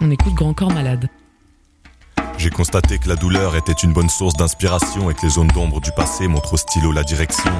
[0.00, 1.08] On écoute Grand Corps Malade.
[2.38, 5.80] J'ai constaté que la douleur était une bonne source d'inspiration et que les zones d'ombre
[5.80, 7.50] du passé montrent au stylo la direction.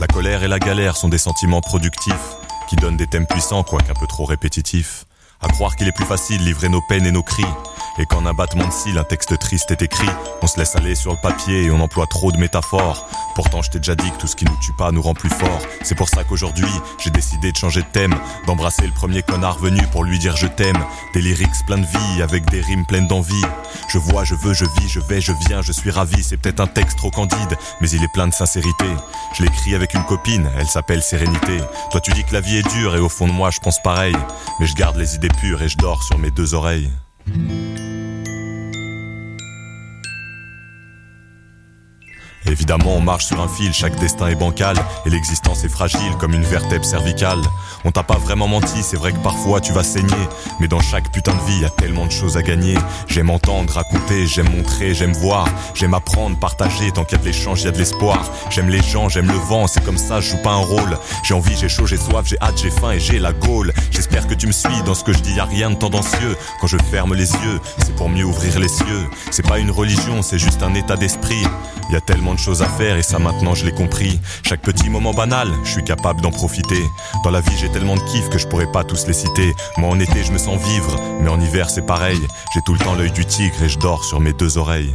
[0.00, 2.36] La colère et la galère sont des sentiments productifs
[2.68, 5.06] qui donnent des thèmes puissants, quoique un peu trop répétitifs.
[5.44, 7.44] À croire qu'il est plus facile livrer nos peines et nos cris.
[7.98, 10.08] Et qu'en un battement de cils, un texte triste est écrit,
[10.42, 13.06] on se laisse aller sur le papier et on emploie trop de métaphores.
[13.36, 15.30] Pourtant, je t'ai déjà dit que tout ce qui nous tue pas nous rend plus
[15.30, 15.62] forts.
[15.82, 16.66] C'est pour ça qu'aujourd'hui,
[16.98, 18.14] j'ai décidé de changer de thème,
[18.46, 20.78] d'embrasser le premier connard venu pour lui dire je t'aime.
[21.14, 23.44] Des lyrics pleins de vie, avec des rimes pleines d'envie.
[23.88, 26.22] Je vois, je veux, je vis, je vais, je viens, je suis ravi.
[26.24, 28.86] C'est peut-être un texte trop candide, mais il est plein de sincérité.
[29.34, 31.58] Je l'écris avec une copine, elle s'appelle Sérénité.
[31.92, 33.80] Toi, tu dis que la vie est dure et au fond de moi, je pense
[33.82, 34.16] pareil.
[34.58, 36.90] Mais je garde les idées pures et je dors sur mes deux oreilles.
[42.46, 44.76] Évidemment, on marche sur un fil, chaque destin est bancal,
[45.06, 47.40] et l'existence est fragile comme une vertèbre cervicale.
[47.84, 50.28] On t'a pas vraiment menti, c'est vrai que parfois tu vas saigner,
[50.60, 52.76] mais dans chaque putain de vie, y a tellement de choses à gagner.
[53.08, 57.28] J'aime entendre, raconter, j'aime montrer, j'aime voir, j'aime apprendre, partager, tant qu'il y a de
[57.28, 58.30] l'échange, y a de l'espoir.
[58.50, 60.98] J'aime les gens, j'aime le vent, c'est comme ça, je joue pas un rôle.
[61.22, 63.72] J'ai envie, j'ai chaud, j'ai soif, j'ai hâte, j'ai faim et j'ai la gaule.
[63.90, 66.36] J'espère que tu me suis dans ce que je dis, y a rien de tendancieux.
[66.60, 69.08] Quand je ferme les yeux, c'est pour mieux ouvrir les cieux.
[69.30, 71.44] C'est pas une religion, c'est juste un état d'esprit.
[71.90, 74.20] Y a tellement de choses à faire et ça maintenant je l'ai compris.
[74.42, 76.82] Chaque petit moment banal, je suis capable d'en profiter.
[77.22, 79.54] Dans la vie j'ai tellement de kiff que je pourrais pas tous les citer.
[79.76, 82.20] Moi en été je me sens vivre, mais en hiver c'est pareil.
[82.54, 84.94] J'ai tout le temps l'œil du tigre et je dors sur mes deux oreilles.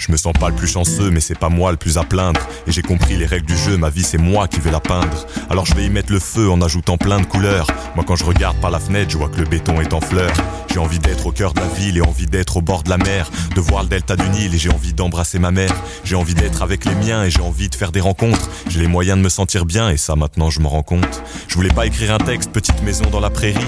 [0.00, 2.40] Je me sens pas le plus chanceux, mais c'est pas moi le plus à plaindre.
[2.66, 5.26] Et j'ai compris les règles du jeu, ma vie c'est moi qui vais la peindre.
[5.50, 7.66] Alors je vais y mettre le feu en ajoutant plein de couleurs.
[7.94, 10.32] Moi quand je regarde par la fenêtre, je vois que le béton est en fleurs.
[10.72, 12.96] J'ai envie d'être au cœur de la ville et envie d'être au bord de la
[12.96, 13.30] mer.
[13.54, 15.74] De voir le delta du Nil et j'ai envie d'embrasser ma mère.
[16.02, 18.48] J'ai envie d'être avec les miens et j'ai envie de faire des rencontres.
[18.70, 21.22] J'ai les moyens de me sentir bien et ça maintenant je m'en rends compte.
[21.46, 23.58] Je voulais pas écrire un texte, petite maison dans la prairie.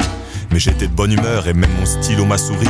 [0.51, 2.69] Mais j'étais de bonne humeur et même mon stylo m'a souri.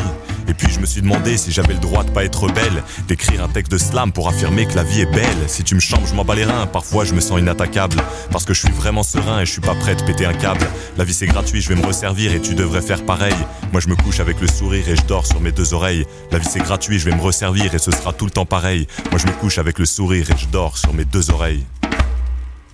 [0.49, 3.43] Et puis je me suis demandé si j'avais le droit de pas être rebelle, d'écrire
[3.43, 5.49] un texte de slam pour affirmer que la vie est belle.
[5.49, 7.97] Si tu me chambres, je m'en bats les reins, parfois je me sens inattaquable.
[8.31, 10.67] Parce que je suis vraiment serein et je suis pas prêt de péter un câble.
[10.97, 13.35] La vie c'est gratuit, je vais me resservir et tu devrais faire pareil.
[13.73, 16.05] Moi je me couche avec le sourire et je dors sur mes deux oreilles.
[16.31, 18.87] La vie c'est gratuit, je vais me resservir et ce sera tout le temps pareil.
[19.11, 21.65] Moi je me couche avec le sourire et je dors sur mes deux oreilles.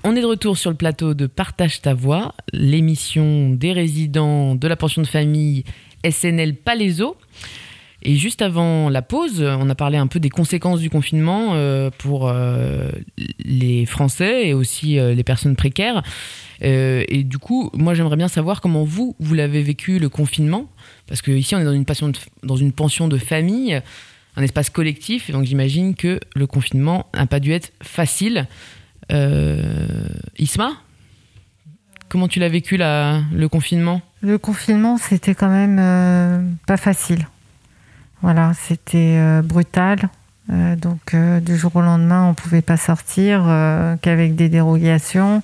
[0.04, 4.68] On est de retour sur le plateau de Partage ta voix, l'émission des résidents de
[4.68, 5.64] la pension de famille
[6.04, 7.16] SNL Palaiso.
[8.02, 11.90] Et juste avant la pause, on a parlé un peu des conséquences du confinement euh,
[11.98, 12.90] pour euh,
[13.40, 16.02] les Français et aussi euh, les personnes précaires.
[16.60, 20.68] Et du coup, moi j'aimerais bien savoir comment vous, vous l'avez vécu le confinement.
[21.06, 21.72] Parce que ici on est dans
[22.56, 23.80] une, pension de famille,
[24.34, 25.30] un espace collectif.
[25.30, 28.48] Donc j'imagine que le confinement n'a pas dû être facile.
[30.36, 30.72] Isma
[32.08, 34.02] Comment tu l'as vécu le confinement?
[34.20, 37.28] Le confinement, c'était quand même euh, pas facile.
[38.20, 40.08] Voilà, c'était euh, brutal.
[40.50, 43.44] Euh, donc, du jour au lendemain, on pouvait pas sortir
[44.02, 45.42] qu'avec des dérogations.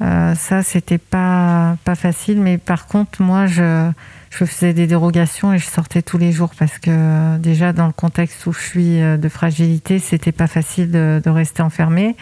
[0.00, 2.40] Ça, c'était pas facile.
[2.40, 3.90] Mais par contre, moi, je
[4.28, 7.92] je faisais des dérogations et je sortais tous les jours parce que déjà dans le
[7.92, 12.16] contexte où je suis de fragilité, c'était pas facile de, de rester enfermé.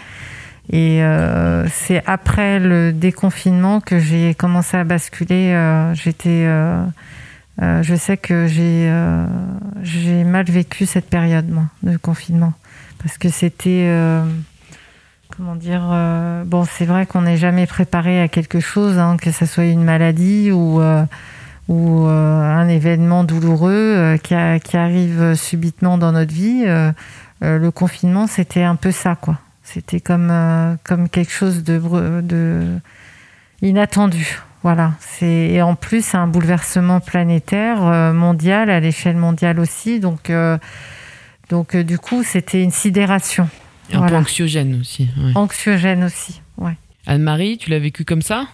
[0.70, 5.53] Et euh, c'est après le déconfinement que j'ai commencé à basculer.
[5.53, 6.83] euh, J'étais, euh,
[7.62, 9.27] euh, je sais que j'ai, euh,
[9.83, 12.55] j'ai mal vécu cette période moi de confinement
[13.03, 13.87] parce que c'était,
[15.37, 15.83] comment dire
[16.46, 19.85] Bon, c'est vrai qu'on n'est jamais préparé à quelque chose, hein, que ce soit une
[19.85, 20.81] maladie ou,
[21.68, 26.64] ou un événement douloureux qui, a- qui arrive subitement dans notre vie.
[27.42, 29.38] Le confinement, c'était un peu ça, quoi.
[29.64, 31.81] C'était comme, euh, comme quelque chose de,
[32.22, 32.79] de
[33.62, 34.38] inattendu.
[34.62, 34.92] Voilà.
[35.00, 39.98] C'est et en plus c'est un bouleversement planétaire, euh, mondial, à l'échelle mondiale aussi.
[40.00, 40.59] Donc, euh,
[41.48, 43.48] donc euh, du coup, c'était une sidération.
[43.92, 45.09] Un peu anxiogène aussi.
[45.18, 45.33] ouais.
[45.35, 46.40] Anxiogène aussi.
[46.57, 46.77] Ouais.
[47.07, 48.46] Anne-Marie, tu l'as vécu comme ça?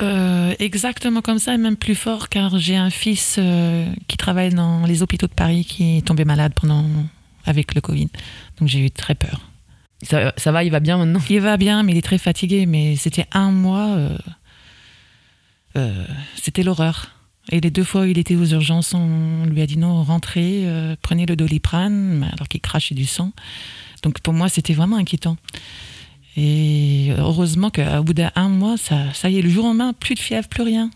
[0.00, 4.54] Euh, exactement comme ça, et même plus fort, car j'ai un fils euh, qui travaille
[4.54, 6.84] dans les hôpitaux de Paris qui est tombé malade pendant
[7.44, 8.08] avec le Covid.
[8.60, 9.47] Donc j'ai eu très peur.
[10.02, 11.20] Ça, va, il va bien maintenant?
[11.28, 12.66] Il va bien, mais il est très fatigué.
[12.66, 14.18] Mais c'était un mois, euh,
[15.76, 16.06] euh,
[16.40, 17.14] c'était l'horreur.
[17.50, 20.66] Et les deux fois où il était aux urgences, on lui a dit non, rentrez,
[20.66, 23.32] euh, prenez le doliprane, alors qu'il crachait du sang.
[24.02, 25.36] Donc pour moi, c'était vraiment inquiétant.
[26.36, 30.14] Et heureusement qu'au bout d'un mois, ça, ça y est, le jour au lendemain, plus
[30.14, 30.90] de fièvre, plus rien,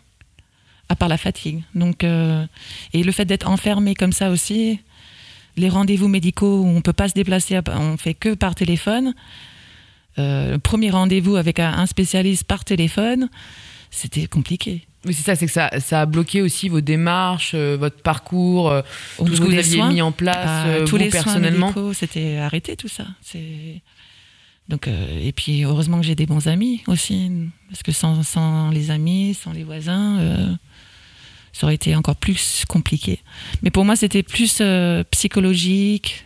[0.89, 1.63] à part la fatigue.
[1.75, 4.79] Donc, et le fait d'être enfermé comme ça aussi,
[5.57, 9.15] les rendez-vous médicaux où on peut pas se déplacer, on fait que par téléphone.
[10.19, 13.29] Euh, le premier rendez-vous avec un, spécialiste par téléphone,
[13.91, 14.87] c'était compliqué.
[15.05, 18.71] Oui, c'est ça, c'est que ça, ça a bloqué aussi vos démarches, euh, votre parcours,
[18.71, 18.83] euh,
[19.19, 21.73] tout ce que vous aviez soins, mis en place, Ah, euh, tous vous les personnellement.
[21.93, 23.05] c'était arrêté tout ça.
[24.69, 27.31] Donc et puis heureusement que j'ai des bons amis aussi,
[27.69, 30.57] parce que sans, sans les amis, sans les voisins,
[31.53, 33.21] ça aurait été encore plus compliqué.
[33.63, 36.25] Mais pour moi, c'était plus euh, psychologique,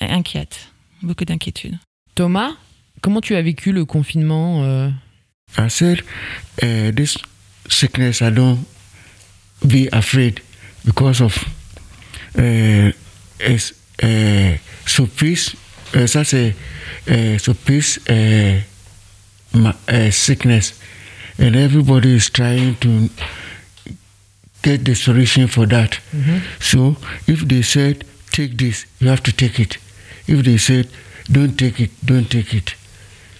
[0.00, 0.68] inquiète,
[1.02, 1.78] beaucoup d'inquiétude.
[2.14, 2.52] Thomas,
[3.00, 4.90] comment tu as vécu le confinement euh,
[5.56, 6.02] I said,
[6.62, 7.16] uh, this
[7.68, 8.58] sickness, I don't
[9.64, 10.40] be afraid
[10.84, 11.36] because of
[12.36, 12.90] uh,
[13.40, 15.54] it's, uh, so peace,
[15.94, 16.52] uh, such a
[17.08, 18.60] uh, peace uh,
[19.52, 20.74] ma- uh, sickness,
[21.38, 23.08] and everybody is trying to
[24.64, 25.90] get the solution for that.
[26.60, 26.96] So
[27.28, 29.78] if they said take this, you have to take it.
[30.26, 30.88] If they said
[31.30, 32.76] don't take it, don't take it.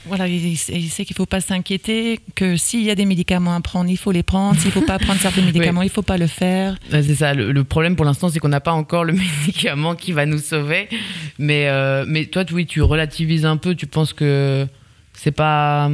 [0.06, 0.74] Voilà, il, sait
[1.06, 4.12] qu'il ne faut pas s'inquiéter, que s'il y a des médicaments à prendre, il faut
[4.12, 4.54] les prendre.
[4.60, 6.76] S'il ne faut pas prendre certains médicaments, il ne faut pas le faire.
[6.90, 9.12] C'est ça, le, le problème pour l'instant, c'est qu'on n'a pas encore le
[9.46, 10.90] médicament qui va nous sauver.
[11.38, 14.66] Mais, euh, mais toi, tu- oui, tu relativises un peu, tu penses que
[15.14, 15.90] c'est pas.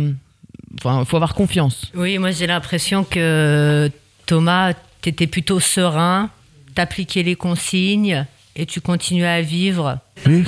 [0.79, 1.93] Enfin, faut avoir confiance.
[1.95, 3.90] Oui, moi j'ai l'impression que
[4.27, 6.31] Thomas, tu étais plutôt serein,
[6.75, 10.45] t'appliquais les consignes et tu continuais à vivre Oui.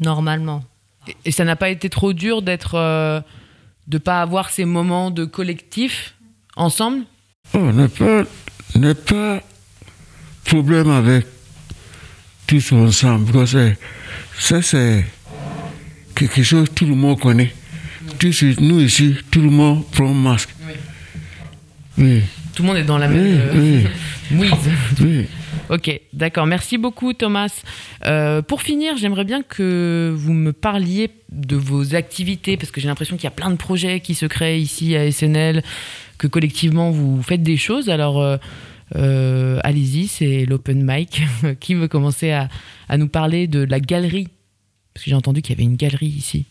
[0.00, 0.64] normalement.
[1.08, 2.74] Et- Et ça n'a pas été trop dur d'être.
[2.76, 3.20] euh,
[3.86, 6.14] de pas avoir ces moments de collectif
[6.56, 7.04] ensemble?
[7.52, 8.22] Oh, n'est pas,
[8.76, 9.42] n'est pas
[10.46, 11.26] problème avec
[12.46, 13.74] tous ensemble, parce que
[14.38, 15.04] ça c'est
[16.14, 17.52] quelque chose que tout le monde connaît.
[18.18, 20.48] Tous, nous ici, tout le monde prend masque.
[21.98, 22.22] Oui,
[22.54, 23.40] Tout le monde est dans la même.
[24.30, 25.26] oui.
[25.70, 26.46] Ok, d'accord.
[26.46, 27.62] Merci beaucoup, Thomas.
[28.04, 32.88] Euh, pour finir, j'aimerais bien que vous me parliez de vos activités, parce que j'ai
[32.88, 35.62] l'impression qu'il y a plein de projets qui se créent ici à SNL,
[36.18, 37.88] que collectivement vous faites des choses.
[37.88, 38.36] Alors, euh,
[38.96, 41.22] euh, allez-y, c'est l'open mic.
[41.60, 42.48] qui veut commencer à,
[42.88, 44.28] à nous parler de la galerie?
[44.92, 46.46] Parce que j'ai entendu qu'il y avait une galerie ici.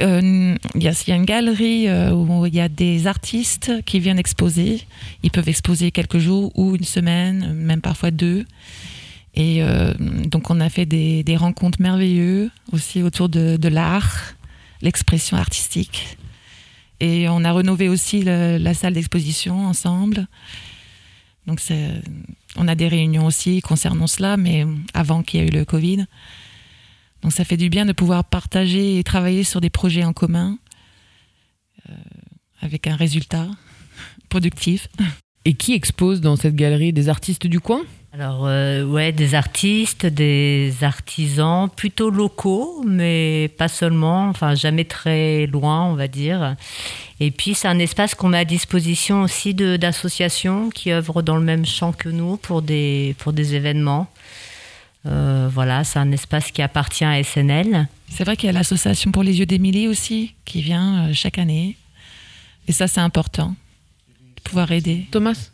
[0.00, 4.18] Euh, Il y, a, une galerie euh, où il y a des artistes qui viennent
[4.18, 4.82] exposer.
[5.22, 8.44] Ils peuvent exposer quelques jours ou une semaine, même parfois deux.
[9.34, 14.34] Et euh, donc on a fait des, rencontres merveilleuses aussi autour de, l'art,
[14.80, 16.16] l'expression artistique.
[17.00, 20.26] Et on a rénové aussi la salle d'exposition ensemble.
[21.46, 21.60] Donc
[22.56, 26.06] on a des réunions aussi concernant cela, mais avant qu'il y ait eu le Covid.
[27.24, 30.58] Donc ça fait du bien de pouvoir partager et travailler sur des projets en commun
[31.88, 31.92] euh,
[32.60, 33.48] avec un résultat
[34.28, 34.88] productif.
[35.46, 37.80] Et qui expose dans cette galerie Des artistes du coin?
[38.12, 45.46] Alors, euh, ouais, des artistes, des artisans plutôt locaux, mais pas seulement, enfin jamais très
[45.46, 46.56] loin, on va dire.
[47.20, 51.36] Et puis, c'est un espace qu'on met à disposition aussi de- d'associations qui œuvrent dans
[51.36, 54.08] le même champ que nous pour des, pour des événements.
[55.06, 57.88] Euh, voilà, c'est un espace qui appartient à SNL.
[58.08, 61.38] C'est vrai qu'il y a l'association pour les yeux d'Émilie aussi qui vient euh, chaque
[61.38, 61.76] année.
[62.68, 63.54] Et ça, c'est important
[64.36, 65.06] de pouvoir aider.
[65.10, 65.50] Thomas?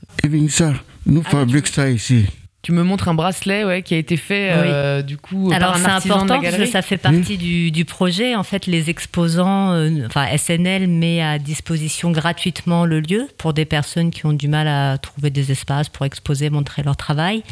[1.07, 2.27] Nous fabriquons ça ici.
[2.63, 4.69] Tu me montres un bracelet ouais, qui a été fait Oui.
[4.69, 6.71] euh, du coup Alors par un c'est artisan de important la parce que galerie.
[6.71, 8.35] ça fait partie du, du projet.
[8.37, 13.65] En fait, les exposants, euh, enfin SNL met à disposition gratuitement le lieu pour des
[13.65, 17.43] personnes qui ont du mal à trouver des espaces pour exposer, montrer leur travail.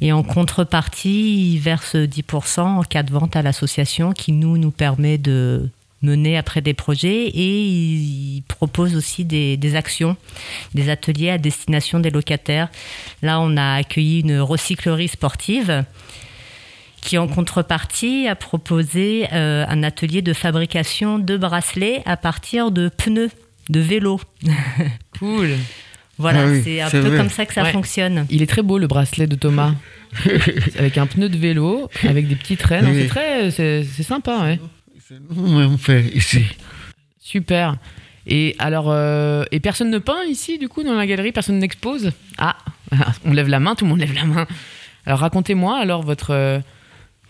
[0.00, 4.70] Et en contrepartie, ils versent 10% en cas de vente à l'association qui nous nous
[4.70, 5.68] permet de
[6.04, 10.16] mener après des projets et il, il propose aussi des, des actions,
[10.74, 12.68] des ateliers à destination des locataires.
[13.22, 15.84] Là, on a accueilli une recyclerie sportive
[17.00, 22.88] qui, en contrepartie, a proposé euh, un atelier de fabrication de bracelets à partir de
[22.88, 23.30] pneus
[23.70, 24.20] de vélo.
[25.18, 25.50] Cool.
[26.18, 27.16] Voilà, Ah oui, c'est un peu vrai.
[27.16, 27.72] comme ça que ça Ouais.
[27.72, 28.26] fonctionne.
[28.30, 29.72] Il est très beau le bracelet de Thomas.
[30.78, 32.86] avec un pneu de vélo, avec des petites traînes.
[32.86, 33.02] Oui.
[33.02, 34.60] C'est très, c'est c'est sympa, ouais.
[35.10, 36.44] Nous-mêmes fait ici.
[37.18, 37.76] Super.
[38.26, 41.32] Et alors, euh, et personne ne peint ici, du coup, dans la galerie?
[41.32, 42.12] Personne n'expose?
[42.38, 42.56] Ah,
[43.24, 44.46] on lève la main, tout le monde lève la main.
[45.04, 46.60] Alors, racontez-moi alors votre, euh,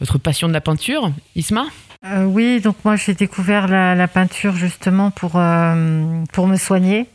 [0.00, 1.66] votre passion de la peinture, Isma?
[2.04, 7.06] Euh, oui, donc moi j'ai découvert la, la peinture justement pour, euh, pour me soigner.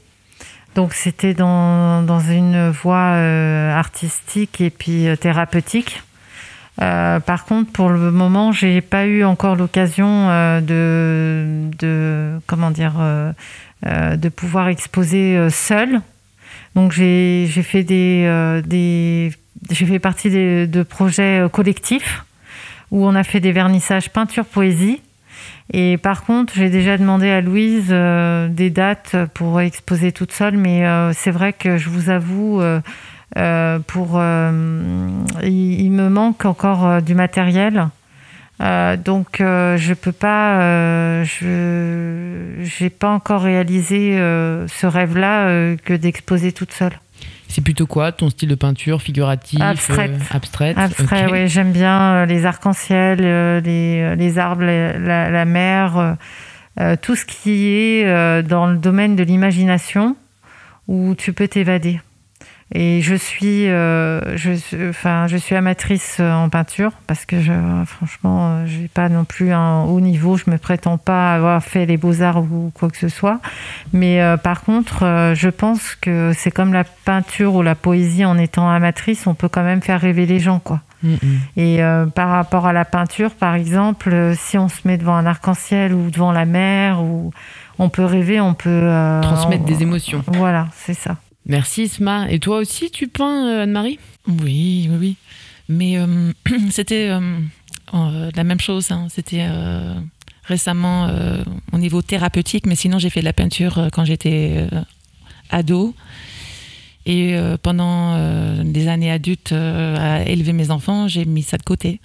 [0.76, 6.02] Donc c'était dans, dans une voie euh, artistique et puis thérapeutique.
[6.82, 12.94] Euh, par contre, pour le moment, j'ai pas eu encore l'occasion euh, de, comment dire
[13.00, 13.34] euh,
[14.16, 16.02] de pouvoir exposer seule.
[16.76, 19.32] Donc j'ai fait des, des
[19.70, 22.24] j'ai fait partie de projets collectifs
[22.92, 25.02] où on a fait des vernissages peinture poésie.
[25.72, 30.84] Et par contre, j'ai déjà demandé à Louise des dates pour exposer toute seule, mais
[31.14, 32.62] c'est vrai que je vous avoue,
[33.36, 35.10] pour euh,
[35.44, 37.88] il, il me manque encore euh, du matériel.
[38.62, 45.48] Euh, donc euh, je peux pas, euh, je j'ai pas encore réalisé euh, ce rêve-là
[45.48, 46.92] euh, que d'exposer toute seule.
[47.48, 50.12] C'est plutôt quoi ton style de peinture Figuratif Abstraite.
[50.12, 55.46] euh, abstraite Abstrait, oui, j'aime bien euh, les arcs-en-ciel, euh, les, les arbres, la, la-
[55.46, 56.14] mer, euh,
[56.80, 60.16] euh, tout ce qui est euh, dans le domaine de l'imagination
[60.88, 62.00] où tu peux t'évader.
[62.72, 67.42] Et je suis, euh, je, suis- enfin, je suis amatrice euh, en peinture parce que
[67.42, 67.52] je,
[67.86, 70.38] franchement, euh, j'ai pas non plus un haut niveau.
[70.38, 73.40] Je me prétends pas avoir fait les beaux arts ou quoi que ce soit.
[73.92, 78.24] Mais euh, par contre, euh, je pense que c'est comme la peinture ou la poésie.
[78.24, 80.82] En étant amatrice, on peut quand même faire rêver les gens, quoi.
[81.02, 81.18] Mm, mm.
[81.58, 85.16] Et euh, par rapport à la peinture, par exemple, euh, si on se met devant
[85.16, 87.32] un arc-en-ciel ou devant la mer, ou
[87.80, 90.24] on peut rêver, on peut euh, Transmettre on- des émotions.
[90.28, 91.16] Voilà, c'est ça.
[91.46, 92.30] Merci Isma.
[92.32, 94.00] Et toi aussi, tu peins, euh, Anne-Marie?
[94.28, 95.16] Oui, oui, oui.
[95.68, 96.32] Mais euh,
[96.72, 98.92] c'était euh, la même chose.
[98.92, 99.08] hein.
[99.10, 99.48] C'était
[100.44, 101.12] récemment
[101.72, 104.68] au niveau thérapeutique, mais sinon j'ai fait de la peinture quand j'étais
[105.52, 105.94] ado.
[107.06, 112.00] Et pendant des années adultes à élever mes enfants, j'ai mis ça de côté.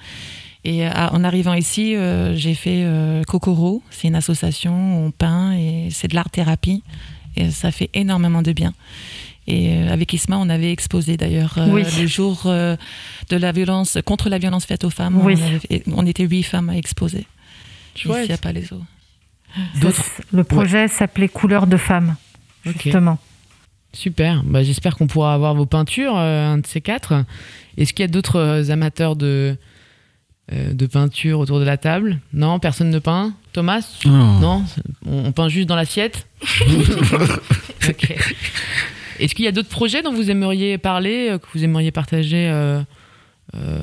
[0.64, 1.95] Et en arrivant ici,
[2.35, 2.87] j'ai fait
[3.26, 3.82] Kokoro.
[3.91, 6.82] C'est une association où on peint et c'est de l'art-thérapie.
[7.37, 8.74] Et ça fait énormément de bien.
[9.47, 11.82] Et euh, avec Isma, on avait exposé d'ailleurs euh, Oui.
[12.01, 12.76] le jour euh,
[13.28, 15.18] de la violence, contre la violence faite aux femmes.
[15.22, 15.34] Oui.
[15.38, 17.26] On, avait fait- on était huit femmes à exposer.
[17.95, 18.24] Chouette.
[18.24, 18.80] Ici à Palaiso.
[20.32, 22.16] Le projet s'appelait Couleur de femme,
[22.66, 22.80] Ok.
[22.82, 23.18] justement.
[23.92, 24.42] Super.
[24.45, 27.24] Bah, J'espère qu'on pourra avoir vos peintures, euh, un de ces quatre.
[27.76, 29.57] Est-ce qu'il y a d'autres euh, amateurs de,
[30.53, 32.18] euh, de peinture autour de la table?
[32.32, 33.32] Non, personne ne peint?
[33.53, 33.86] Thomas?
[34.05, 34.09] Oh.
[34.09, 34.64] Non?
[35.07, 36.26] On, on peint juste dans l'assiette?
[37.86, 38.16] Ok.
[39.20, 42.48] Est-ce qu'il y a d'autres projets dont vous aimeriez parler, euh, que vous aimeriez partager
[42.48, 42.82] euh,
[43.54, 43.80] euh,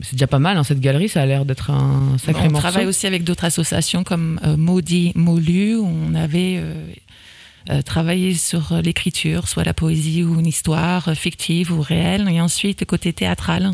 [0.00, 2.68] C'est déjà pas mal, hein, cette galerie, ça a l'air d'être un sacré on morceau.
[2.68, 5.76] travaille aussi avec d'autres associations comme euh, Maudit Molu.
[5.76, 6.60] où On avait
[7.70, 12.28] euh, travaillé sur l'écriture, soit la poésie ou une histoire fictive ou réelle.
[12.30, 13.72] Et ensuite, le côté théâtral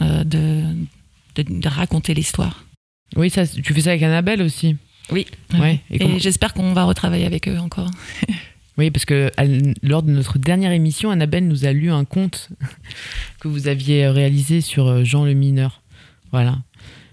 [0.00, 0.62] de,
[1.34, 2.64] de, de raconter l'histoire.
[3.16, 4.76] Oui, ça, tu fais ça avec Annabelle aussi?
[5.10, 5.26] Oui.
[5.58, 5.80] Ouais.
[5.90, 7.90] Et Et, comment- j'espère qu'on va retravailler avec eux encore.
[8.78, 9.30] Oui, parce que
[9.82, 12.48] lors de notre dernière émission, Annabelle nous a lu un conte
[13.40, 15.82] que vous aviez réalisé sur euh, Jean le Mineur.
[16.30, 16.58] Voilà,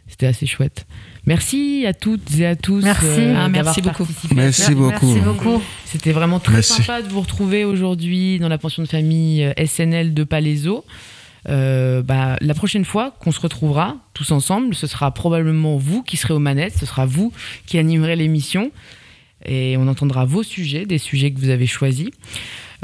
[0.07, 0.85] c'était assez chouette.
[1.25, 2.81] Merci à toutes et à tous.
[2.81, 3.21] euh, Merci.
[3.35, 4.05] Ah, merci d'avoir beaucoup.
[4.05, 4.35] participé.
[4.35, 5.05] Merci beaucoup.
[5.07, 5.61] Merci beaucoup.
[5.85, 6.73] C'était vraiment très Merci.
[6.83, 10.85] sympa de vous retrouver aujourd'hui dans la pension de famille euh, SNL de Palaiso.
[11.47, 16.17] Euh, bah, la prochaine fois qu'on se retrouvera tous ensemble, ce sera probablement vous qui
[16.17, 17.31] serez aux manettes, ce sera vous
[17.65, 18.71] qui animerez l'émission
[19.45, 22.09] et on entendra vos sujets, des sujets que vous avez choisis.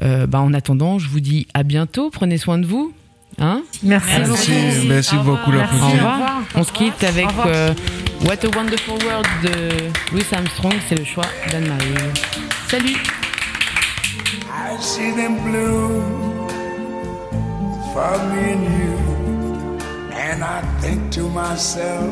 [0.01, 2.93] Euh, bah, en attendant, je vous dis à bientôt, prenez soin de vous.
[3.39, 4.87] Hein Merci, Merci, beaucoup.
[4.87, 5.63] merci beaucoup la.
[5.63, 5.89] Au prochaine.
[5.99, 6.41] revoir.
[6.55, 7.73] On se quitte avec euh,
[8.25, 12.11] What a Wonderful World de Louis Armstrong, c'est le choix d'Anne-Marie.
[12.67, 12.97] Salut
[14.53, 16.01] I see them blue
[17.93, 19.77] for me and you,
[20.13, 22.11] and I think to myself,